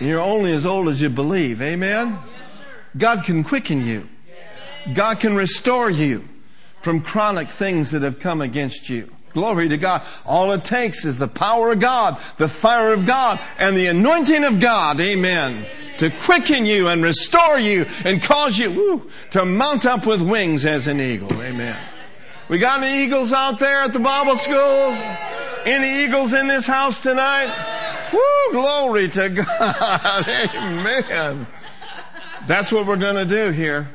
[0.00, 1.60] You're only as old as you believe.
[1.60, 2.18] Amen?
[2.96, 4.08] God can quicken you.
[4.94, 6.26] God can restore you
[6.80, 9.14] from chronic things that have come against you.
[9.32, 10.02] Glory to God.
[10.26, 14.44] All it takes is the power of God, the fire of God, and the anointing
[14.44, 15.00] of God.
[15.00, 15.64] Amen.
[15.98, 20.64] To quicken you and restore you and cause you woo, to mount up with wings
[20.64, 21.32] as an eagle.
[21.42, 21.76] Amen.
[22.48, 24.98] We got any eagles out there at the Bible schools?
[25.64, 27.54] Any eagles in this house tonight?
[28.12, 30.28] Woo, glory to God.
[30.56, 31.46] Amen.
[32.46, 33.88] That's what we're going to do here.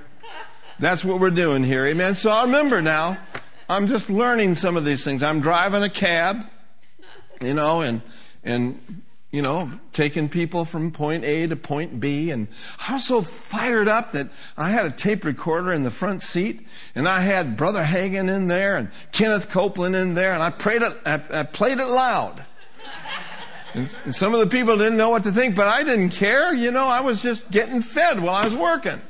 [0.79, 1.85] That's what we're doing here.
[1.85, 2.15] Amen.
[2.15, 3.17] So I remember now,
[3.67, 5.23] I'm just learning some of these things.
[5.23, 6.37] I'm driving a cab,
[7.41, 8.01] you know, and,
[8.43, 9.01] and,
[9.31, 12.29] you know, taking people from point A to point B.
[12.29, 12.47] And
[12.87, 16.67] I was so fired up that I had a tape recorder in the front seat
[16.93, 20.83] and I had Brother Hagin in there and Kenneth Copeland in there and I prayed
[20.83, 22.45] it, I, I played it loud.
[23.73, 26.53] And some of the people didn't know what to think, but I didn't care.
[26.53, 29.01] You know, I was just getting fed while I was working.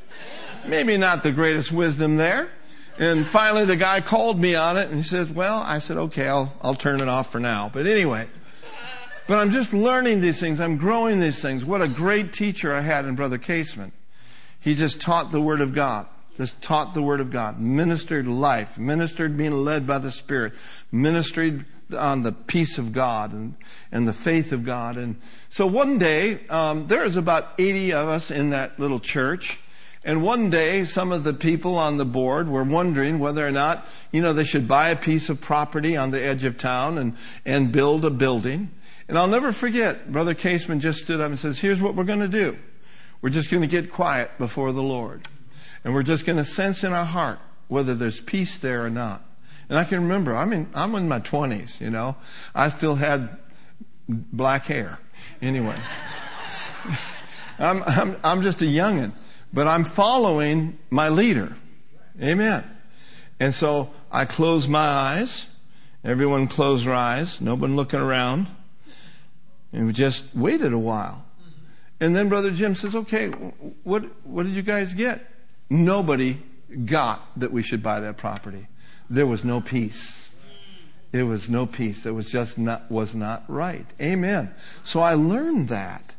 [0.65, 2.50] Maybe not the greatest wisdom there.
[2.97, 6.27] And finally the guy called me on it and he says, well, I said, okay,
[6.27, 7.69] I'll, I'll turn it off for now.
[7.73, 8.27] But anyway,
[9.27, 10.60] but I'm just learning these things.
[10.60, 11.65] I'm growing these things.
[11.65, 13.91] What a great teacher I had in Brother Kaseman.
[14.60, 16.08] He just taught the Word of God.
[16.38, 17.60] Just taught the Word of God.
[17.60, 18.77] Ministered life.
[18.77, 20.53] Ministered being led by the Spirit.
[20.91, 21.65] Ministered
[21.97, 23.55] on the peace of God and,
[23.91, 24.97] and the faith of God.
[24.97, 29.60] And so one day, um, there was about 80 of us in that little church.
[30.06, 33.88] And one day, some of the people on the board were wondering whether or not,
[34.12, 37.18] you know, they should buy a piece of property on the edge of town and,
[37.44, 38.70] and build a building.
[39.08, 42.20] And I'll never forget, Brother Kaseman just stood up and says, here's what we're going
[42.20, 42.56] to do.
[43.22, 45.28] We're just going to get quiet before the Lord.
[45.84, 49.24] And we're just going to sense in our heart whether there's peace there or not.
[49.70, 52.15] And I can remember, I mean, I'm in my 20s, you know.
[52.54, 53.38] I still had
[54.08, 55.00] black hair.
[55.41, 55.76] Anyway.
[57.60, 59.13] I'm, I'm, I'm just a youngin',
[59.56, 61.56] but I'm following my leader.
[62.22, 62.62] Amen.
[63.39, 65.48] And so I close my eyes.
[66.04, 67.39] Everyone close their eyes.
[67.39, 68.48] No one looking around.
[69.72, 71.26] And we just waited a while.
[72.02, 73.30] And then Brother Jim says, okay,
[73.84, 75.26] what, what did you guys get?
[75.70, 76.38] Nobody
[76.84, 78.68] got that we should buy that property.
[79.10, 80.28] There was no peace.
[81.12, 82.06] There was no peace.
[82.06, 83.86] It was just not, was not right.
[84.02, 84.54] Amen.
[84.84, 86.13] So I learned that.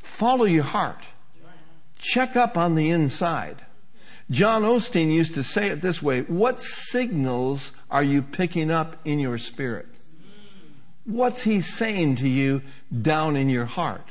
[0.00, 1.04] Follow your heart.
[1.98, 3.62] Check up on the inside.
[4.30, 9.18] John Osteen used to say it this way What signals are you picking up in
[9.18, 9.86] your spirit?
[11.04, 12.62] What's he saying to you
[13.02, 14.02] down in your heart?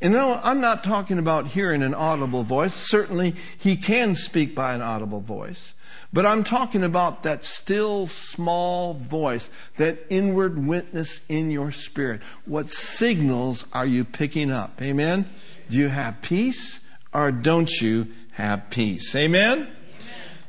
[0.00, 2.74] And no, I'm not talking about hearing an audible voice.
[2.74, 5.74] Certainly, he can speak by an audible voice.
[6.12, 12.20] But I'm talking about that still small voice, that inward witness in your spirit.
[12.44, 14.82] What signals are you picking up?
[14.82, 15.24] Amen?
[15.70, 16.80] Do you have peace
[17.12, 19.14] or don't you have peace?
[19.14, 19.58] Amen?
[19.58, 19.72] Amen.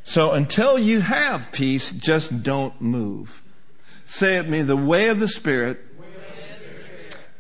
[0.03, 3.41] So until you have peace, just don't move.
[4.05, 5.79] Say it me, the way of the Spirit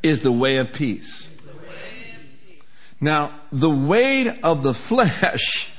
[0.01, 1.29] is the way of peace.
[2.99, 5.69] Now, the weight of the flesh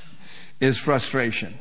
[0.59, 1.57] is frustration.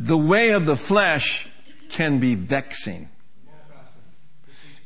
[0.00, 1.48] The way of the flesh
[1.88, 3.08] can be vexing.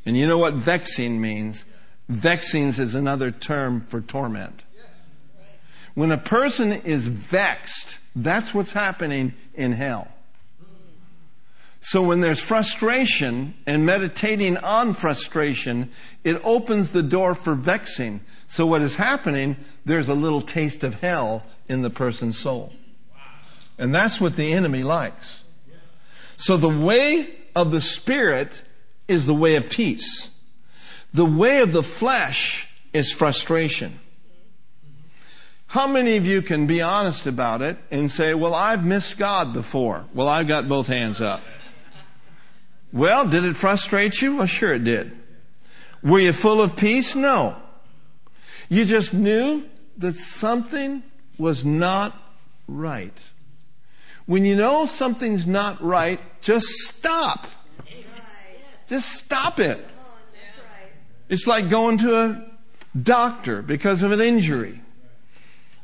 [0.07, 1.65] And you know what vexing means?
[2.13, 4.63] Vexings is another term for torment.
[5.95, 10.09] When a person is vexed, that's what's happening in hell.
[11.85, 15.91] So when there's frustration and meditating on frustration,
[16.23, 18.21] it opens the door for vexing.
[18.47, 22.73] So what is happening, there's a little taste of hell in the person's soul.
[23.79, 25.43] And that's what the enemy likes.
[26.37, 28.63] So the way of the Spirit
[29.09, 30.31] is the way of peace.
[31.15, 34.01] The way of the flesh is frustration.
[35.67, 39.55] How many of you can be honest about it and say, well, I've missed God
[39.55, 40.07] before?
[40.13, 41.43] Well, I've got both hands up.
[42.93, 44.37] Well, did it frustrate you?
[44.37, 45.13] Well, sure it did.
[46.03, 47.15] Were you full of peace?
[47.15, 47.57] No.
[48.69, 49.65] You just knew
[49.99, 51.03] that something
[51.39, 52.15] was not
[52.69, 53.17] right.
[54.27, 57.47] When you know something's not right, just stop.
[58.89, 59.87] Just stop it.
[61.33, 62.45] It's like going to a
[62.95, 64.83] doctor because of an injury.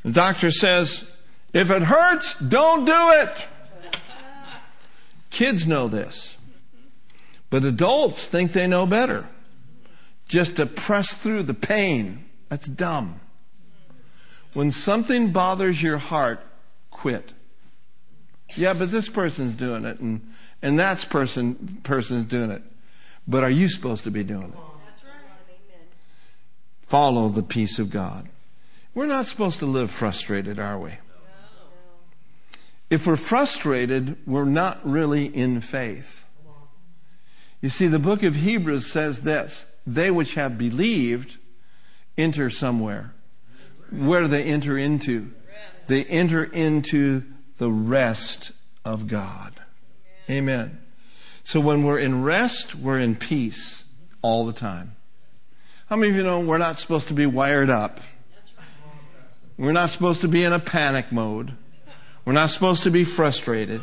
[0.02, 1.10] The doctor says,
[1.54, 3.48] if it hurts, don't do it.
[5.30, 6.36] Kids know this.
[7.48, 9.26] But adults think they know better.
[10.28, 12.26] Just to press through the pain.
[12.50, 13.18] That's dumb.
[14.52, 16.40] When something bothers your heart,
[16.90, 17.32] quit.
[18.54, 20.30] Yeah, but this person's doing it and,
[20.60, 22.62] and that person, person's doing it.
[23.26, 24.67] But are you supposed to be doing it?
[26.88, 28.30] Follow the peace of God.
[28.94, 30.92] We're not supposed to live frustrated, are we?
[32.88, 36.24] If we're frustrated, we're not really in faith.
[37.60, 41.36] You see, the book of Hebrews says this they which have believed
[42.16, 43.14] enter somewhere.
[43.90, 45.30] Where do they enter into?
[45.88, 47.22] They enter into
[47.58, 49.52] the rest of God.
[50.30, 50.80] Amen.
[51.44, 53.84] So when we're in rest, we're in peace
[54.22, 54.96] all the time.
[55.88, 58.00] How many of you know we're not supposed to be wired up?
[59.56, 61.54] We're not supposed to be in a panic mode.
[62.26, 63.80] We're not supposed to be frustrated.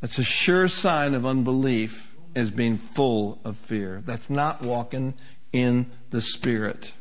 [0.00, 4.00] That's a sure sign of unbelief as being full of fear.
[4.06, 5.14] That's not walking
[5.52, 6.92] in the Spirit.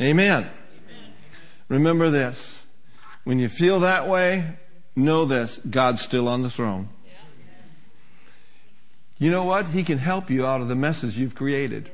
[0.00, 0.42] Amen.
[0.42, 0.50] Amen.
[1.66, 2.62] Remember this.
[3.24, 4.56] When you feel that way,
[4.94, 6.90] know this God's still on the throne.
[9.18, 9.66] You know what?
[9.66, 11.90] He can help you out of the messes you've created.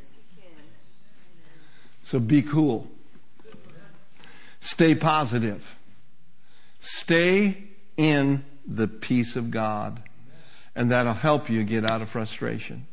[2.11, 2.91] So be cool.
[4.59, 5.77] Stay positive.
[6.81, 7.63] Stay
[7.97, 10.03] in the peace of God
[10.75, 12.89] and that'll help you get out of frustration.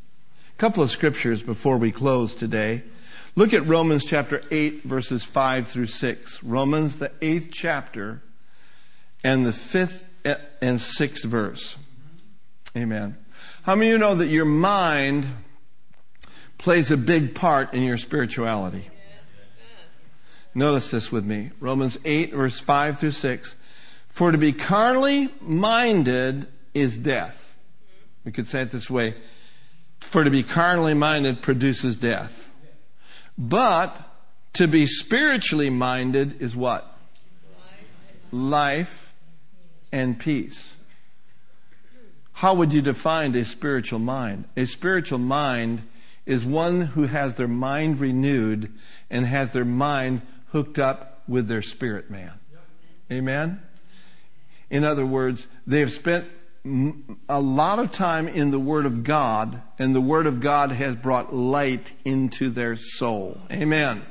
[0.53, 2.83] A couple of scriptures before we close today.
[3.35, 6.43] Look at Romans chapter 8 verses 5 through 6.
[6.43, 8.21] Romans, the eighth chapter
[9.23, 10.07] and the fifth
[10.61, 11.75] and sixth verse.
[12.77, 13.17] Amen.
[13.63, 15.25] How many of you know that your mind
[16.59, 18.91] plays a big part in your spirituality?
[20.57, 21.51] Notice this with me.
[21.59, 23.55] Romans 8 verse 5 through 6.
[24.09, 27.47] For to be carnally minded is death
[28.27, 29.15] we could say it this way
[30.01, 32.49] For to be carnally minded produces death.
[33.37, 33.97] But
[34.53, 36.93] to be spiritually minded is what?
[38.31, 39.13] Life
[39.93, 40.73] and peace.
[42.33, 44.43] How would you define a spiritual mind?
[44.57, 45.83] A spiritual mind
[46.25, 48.73] is one who has their mind renewed
[49.09, 50.21] and has their mind
[50.51, 52.33] hooked up with their spirit man.
[53.11, 53.61] Amen?
[54.69, 56.27] In other words, they have spent
[57.29, 60.95] a lot of time in the Word of God, and the Word of God has
[60.95, 63.37] brought light into their soul.
[63.51, 64.01] Amen.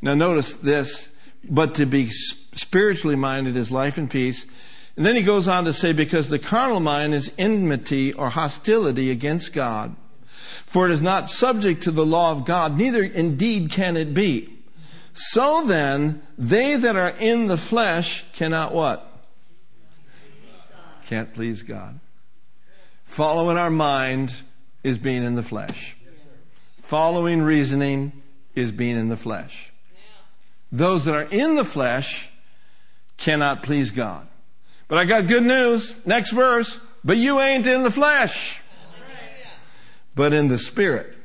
[0.00, 1.10] Now notice this,
[1.44, 4.46] but to be spiritually minded is life and peace.
[4.96, 9.10] And then he goes on to say, because the carnal mind is enmity or hostility
[9.10, 9.94] against God.
[10.66, 14.61] For it is not subject to the law of God, neither indeed can it be.
[15.14, 19.08] So then, they that are in the flesh cannot what?
[21.06, 22.00] Can't please God.
[23.04, 24.42] Following our mind
[24.82, 25.96] is being in the flesh.
[26.82, 28.12] Following reasoning
[28.54, 29.70] is being in the flesh.
[30.70, 32.30] Those that are in the flesh
[33.18, 34.26] cannot please God.
[34.88, 35.96] But I got good news.
[36.06, 36.80] Next verse.
[37.04, 38.62] But you ain't in the flesh,
[40.14, 41.16] but in the spirit.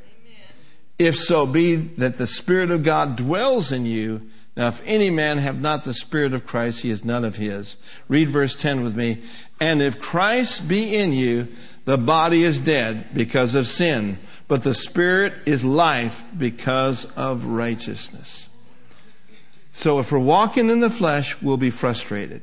[0.99, 5.37] If so be that the Spirit of God dwells in you, now, if any man
[5.37, 7.75] have not the Spirit of Christ, he is none of his.
[8.07, 9.21] Read verse 10 with me.
[9.59, 11.47] And if Christ be in you,
[11.85, 14.17] the body is dead because of sin,
[14.47, 18.47] but the Spirit is life because of righteousness.
[19.73, 22.41] So if we're walking in the flesh, we'll be frustrated.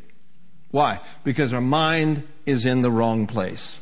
[0.70, 1.00] Why?
[1.24, 3.80] Because our mind is in the wrong place.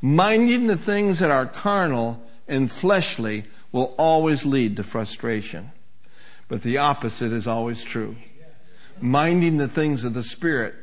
[0.00, 3.44] Minding the things that are carnal and fleshly
[3.74, 5.72] will always lead to frustration.
[6.46, 8.14] But the opposite is always true.
[9.00, 10.76] Minding the things of the Spirit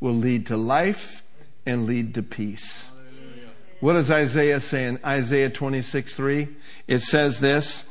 [0.00, 1.22] will lead to life
[1.66, 2.88] and lead to peace.
[3.80, 6.48] What does Isaiah say in Isaiah 26 3?
[6.88, 7.84] It says this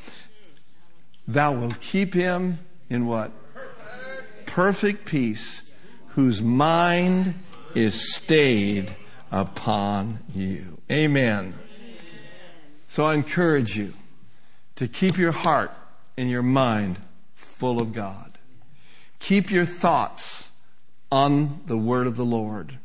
[1.27, 2.57] Thou wilt keep him
[2.89, 3.31] in what?
[4.47, 5.61] Perfect peace,
[6.07, 7.35] whose mind
[7.75, 8.95] is stayed
[9.31, 10.81] upon you.
[10.91, 11.53] Amen.
[12.89, 13.93] So I encourage you
[14.81, 15.71] to keep your heart
[16.17, 16.97] and your mind
[17.35, 18.39] full of God.
[19.19, 20.49] Keep your thoughts
[21.11, 22.79] on the word of the Lord.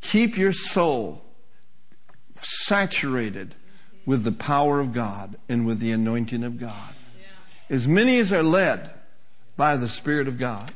[0.00, 1.22] Keep your soul
[2.36, 3.54] saturated
[4.06, 6.94] with the power of God and with the anointing of God.
[7.68, 8.90] As many as are led
[9.58, 10.72] by the Spirit of God,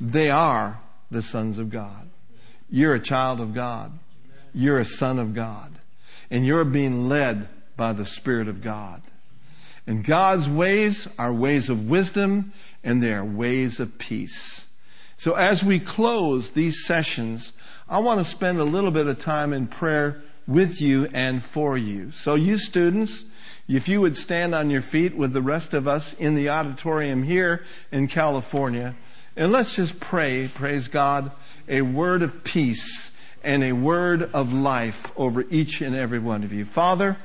[0.00, 0.78] they are
[1.10, 2.08] the sons of God.
[2.70, 3.90] You're a child of God.
[4.54, 5.72] You're a son of God.
[6.30, 9.02] And you're being led by the Spirit of God.
[9.86, 14.66] And God's ways are ways of wisdom and they are ways of peace.
[15.16, 17.52] So as we close these sessions,
[17.88, 21.78] I want to spend a little bit of time in prayer with you and for
[21.78, 22.10] you.
[22.12, 23.24] So you students,
[23.68, 27.22] if you would stand on your feet with the rest of us in the auditorium
[27.22, 28.94] here in California,
[29.36, 31.30] and let's just pray, praise God,
[31.68, 33.10] a word of peace
[33.42, 36.64] and a word of life over each and every one of you.
[36.64, 37.16] Father,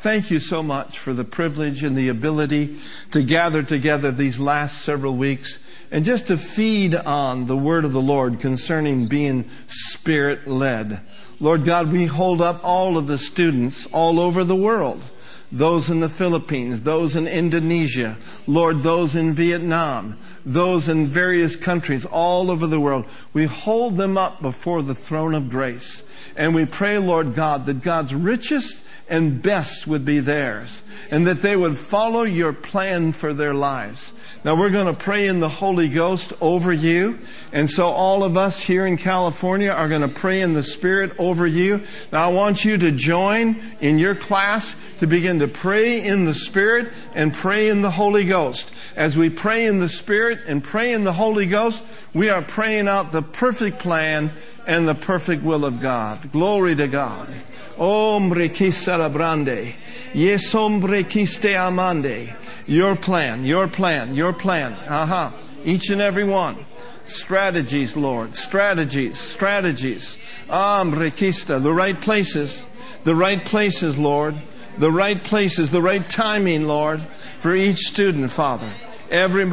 [0.00, 2.78] Thank you so much for the privilege and the ability
[3.12, 5.58] to gather together these last several weeks
[5.90, 11.00] and just to feed on the word of the Lord concerning being spirit led.
[11.40, 15.02] Lord God, we hold up all of the students all over the world.
[15.52, 22.04] Those in the Philippines, those in Indonesia, Lord, those in Vietnam, those in various countries
[22.04, 23.06] all over the world.
[23.32, 26.02] We hold them up before the throne of grace.
[26.36, 31.40] And we pray, Lord God, that God's richest and best would be theirs, and that
[31.40, 34.12] they would follow your plan for their lives.
[34.44, 37.18] Now we're going to pray in the Holy Ghost over you.
[37.52, 41.12] And so all of us here in California are going to pray in the Spirit
[41.18, 41.82] over you.
[42.12, 46.34] Now I want you to join in your class to begin to pray in the
[46.34, 48.72] Spirit and pray in the Holy Ghost.
[48.94, 51.84] As we pray in the Spirit and pray in the Holy Ghost,
[52.14, 54.32] we are praying out the perfect plan
[54.66, 56.32] and the perfect will of God.
[56.32, 57.28] Glory to God.
[57.76, 59.74] Hombre qui celebrande.
[60.14, 62.34] Yes, hombre qui ste amande.
[62.66, 64.72] Your plan, your plan, your plan.
[64.88, 65.32] Aha.
[65.32, 65.42] Uh-huh.
[65.64, 66.56] Each and every one.
[67.04, 68.34] Strategies, Lord.
[68.34, 70.18] Strategies, strategies.
[70.48, 71.62] Hombre quista.
[71.62, 72.66] The right places.
[73.04, 74.34] The right places, Lord.
[74.78, 77.00] The right places, the right timing, Lord,
[77.38, 78.70] for each student, Father.
[79.10, 79.44] Every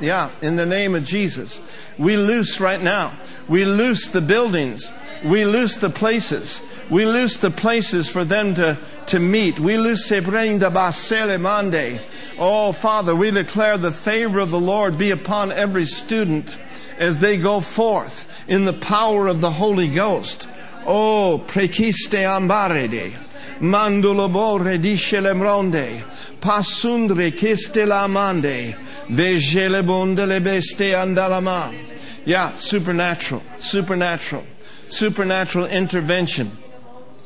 [0.00, 1.60] Yeah, in the name of Jesus.
[1.98, 3.12] We loose right now.
[3.48, 4.90] We loose the buildings.
[5.24, 6.62] We loose the places.
[6.90, 9.58] We loose the places for them to, to meet.
[9.58, 12.00] We loose Sebrenda Basele Mande.
[12.38, 16.58] Oh, Father, we declare the favor of the Lord be upon every student
[16.98, 20.48] as they go forth in the power of the Holy Ghost.
[20.86, 23.12] Oh, prekiste ambarede.
[23.62, 26.02] Mandulo bore disce lemronde.
[26.40, 28.76] Passundre kiste la mande.
[29.08, 31.74] Bonde le beste andalama.
[32.24, 34.44] Yeah, supernatural, supernatural
[34.92, 36.56] supernatural intervention,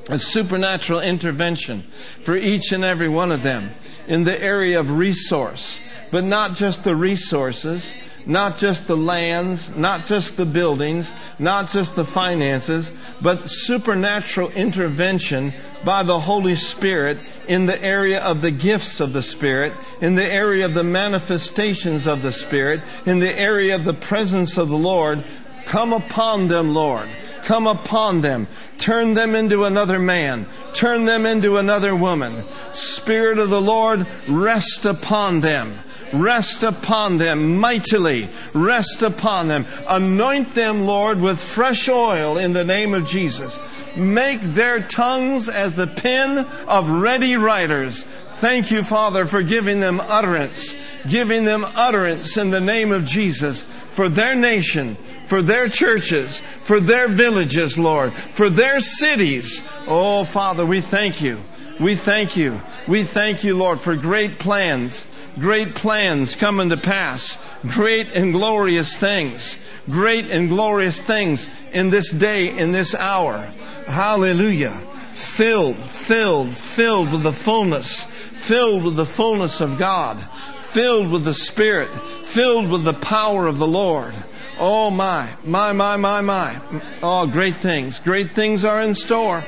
[0.09, 1.83] a supernatural intervention
[2.23, 3.71] for each and every one of them
[4.07, 5.81] in the area of resource,
[6.13, 7.93] but not just the resources,
[8.27, 12.91] not just the lands, not just the buildings, not just the finances,
[13.23, 15.55] but supernatural intervention
[15.85, 17.19] by the Holy Spirit
[17.49, 22.07] in the area of the gifts of the Spirit, in the area of the manifestations
[22.09, 25.25] of the Spirit, in the area of the presence of the Lord.
[25.65, 27.09] Come upon them, Lord.
[27.43, 28.49] Come upon them.
[28.79, 30.47] Turn them into another man.
[30.73, 32.45] Turn them into another woman.
[32.73, 35.73] Spirit of the Lord, rest upon them
[36.13, 38.29] Rest upon them mightily.
[38.55, 39.67] Rest upon them.
[39.89, 43.59] Anoint them, Lord, with fresh oil in the name of Jesus.
[43.97, 46.39] Make their tongues as the pen
[46.69, 48.03] of ready writers.
[48.03, 50.75] Thank you, Father, for giving them utterance,
[51.09, 54.97] giving them utterance in the name of Jesus for their nation,
[55.27, 59.63] for their churches, for their villages, Lord, for their cities.
[59.87, 61.43] Oh, Father, we thank you.
[61.81, 62.61] We thank you.
[62.87, 65.07] We thank you, Lord, for great plans
[65.39, 69.57] great plans coming to pass, great and glorious things,
[69.91, 73.39] great and glorious things in this day, in this hour.
[73.87, 74.73] Hallelujah.
[75.13, 80.23] Filled, filled, filled with the fullness, filled with the fullness of God,
[80.61, 84.15] filled with the Spirit, filled with the power of the Lord.
[84.59, 86.61] Oh my, my, my, my, my.
[87.03, 88.01] Oh, great things.
[88.01, 89.45] Great things are in store.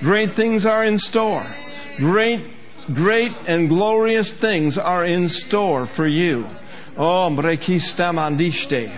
[0.00, 1.46] Great things are in store.
[1.98, 2.40] Great
[2.94, 6.46] great and glorious things are in store for you.
[6.96, 8.90] Oh, mandishte.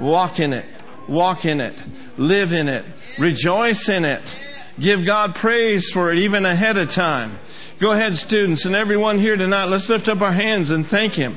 [0.00, 0.64] Walk in it.
[1.08, 1.76] Walk in it.
[2.16, 2.84] Live in it.
[3.18, 4.40] Rejoice in it.
[4.78, 7.38] Give God praise for it even ahead of time.
[7.78, 11.36] Go ahead, students, and everyone here tonight, let's lift up our hands and thank Him.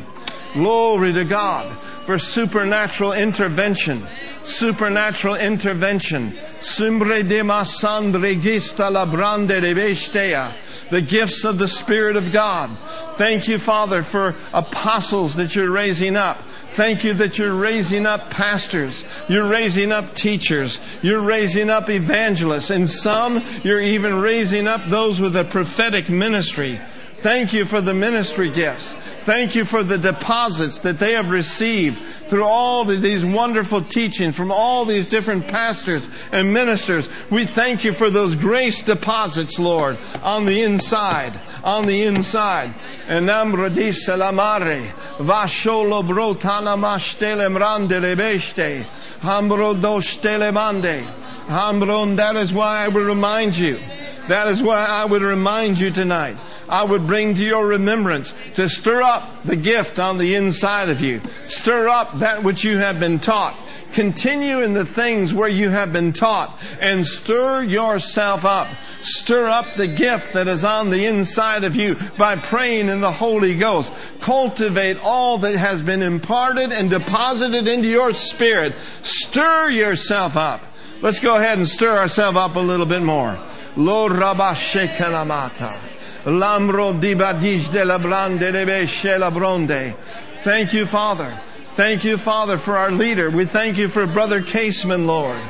[0.53, 4.01] Glory to God for supernatural intervention.
[4.43, 6.33] Supernatural intervention.
[6.59, 10.53] Simbre de masandre gista labrande de bestea
[10.89, 12.69] the gifts of the Spirit of God.
[13.13, 16.37] Thank you, Father, for apostles that you're raising up.
[16.37, 19.05] Thank you that you're raising up pastors.
[19.29, 20.79] You're raising up teachers.
[21.03, 22.71] You're raising up evangelists.
[22.71, 26.79] And some, you're even raising up those with a prophetic ministry.
[27.23, 28.95] Thank you for the ministry gifts.
[29.21, 34.51] Thank you for the deposits that they have received through all these wonderful teachings from
[34.51, 37.07] all these different pastors and ministers.
[37.29, 42.73] We thank you for those grace deposits, Lord, on the inside, on the inside.
[43.07, 44.81] And namradish selamare,
[45.15, 48.83] vasholo brotana mashtele mrandele beshte,
[49.21, 51.05] hambro dostele mande.
[51.47, 53.79] Hambron, that is why I would remind you.
[54.27, 56.35] That is why I would remind you tonight
[56.73, 61.01] I would bring to your remembrance to stir up the gift on the inside of
[61.01, 61.21] you.
[61.45, 63.55] Stir up that which you have been taught.
[63.91, 68.69] Continue in the things where you have been taught and stir yourself up.
[69.03, 73.11] Stir up the gift that is on the inside of you by praying in the
[73.11, 73.93] Holy Ghost.
[74.19, 78.73] Cultivate all that has been imparted and deposited into your spirit.
[79.03, 80.63] Stir yourself up.
[81.03, 83.39] Let's go ahead and stir ourselves up a little bit more.
[83.75, 85.92] Lo rabashekalamata.
[86.25, 89.95] Lambro di badish de la brande lebeshe la bronde.
[90.37, 91.29] Thank you, Father.
[91.73, 93.29] Thank you, Father, for our leader.
[93.29, 95.41] We thank you for Brother Kaseman, Lord.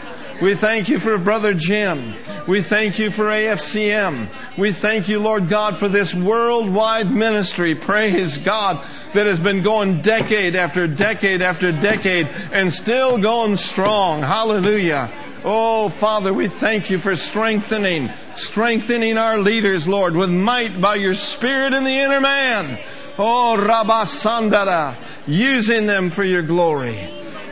[0.41, 2.13] We thank you for Brother Jim.
[2.47, 4.27] We thank you for AFCM.
[4.57, 7.75] We thank you, Lord God, for this worldwide ministry.
[7.75, 14.21] Praise God that has been going decade after decade after decade and still going strong.
[14.21, 15.09] Hallelujah.
[15.45, 21.13] Oh, Father, we thank you for strengthening, strengthening our leaders, Lord, with might by your
[21.13, 22.79] Spirit in the inner man.
[23.17, 24.95] Oh, Rabasandara,
[25.27, 26.97] using them for your glory,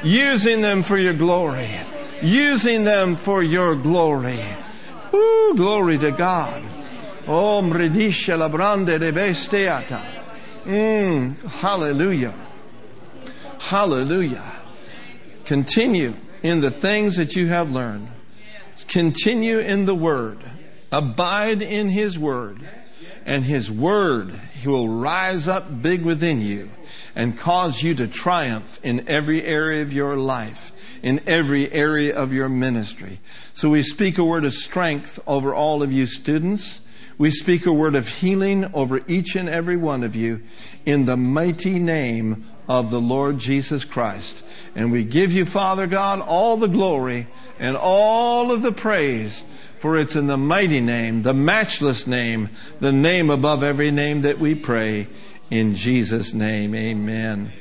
[0.03, 1.70] using them for your glory,
[2.22, 4.39] using them for your glory.
[5.14, 6.64] Ooh, glory to God.
[7.28, 10.21] Oh, Mridisha Labrande de Besteata.
[10.66, 12.36] Mm, hallelujah.
[13.59, 14.43] Hallelujah.
[15.45, 18.07] Continue in the things that you have learned.
[18.88, 20.39] Continue in the Word.
[20.91, 22.62] Abide in His Word.
[23.26, 26.70] And His Word He will rise up big within you
[27.16, 32.34] and cause you to triumph in every area of your life, in every area of
[32.34, 33.20] your ministry.
[33.53, 36.80] So we speak a word of strength over all of you students.
[37.22, 40.42] We speak a word of healing over each and every one of you
[40.88, 44.42] in the mighty name of the Lord Jesus Christ.
[44.74, 47.28] And we give you, Father God, all the glory
[47.60, 49.44] and all of the praise,
[49.78, 52.50] for it's in the mighty name, the matchless name,
[52.80, 55.06] the name above every name that we pray.
[55.52, 57.54] In Jesus' name, amen.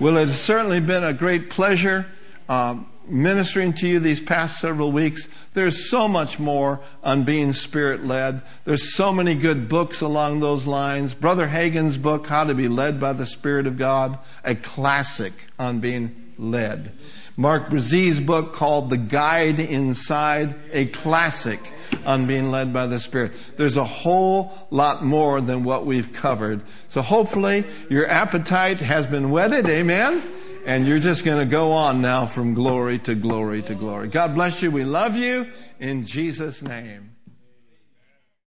[0.00, 2.06] Well, it has certainly been a great pleasure
[2.48, 5.28] um, ministering to you these past several weeks.
[5.52, 8.42] There's so much more on being spirit led.
[8.64, 11.14] There's so many good books along those lines.
[11.14, 15.80] Brother Hagin's book, How to Be Led by the Spirit of God, a classic on
[15.80, 16.92] being led.
[17.36, 21.60] Mark Brazee's book called The Guide Inside, a classic
[22.04, 23.32] on being led by the Spirit.
[23.56, 26.60] There's a whole lot more than what we've covered.
[26.88, 29.66] So hopefully your appetite has been whetted.
[29.68, 30.22] Amen.
[30.64, 34.08] And you're just going to go on now from glory to glory to glory.
[34.08, 34.70] God bless you.
[34.70, 35.50] We love you
[35.80, 37.11] in Jesus' name.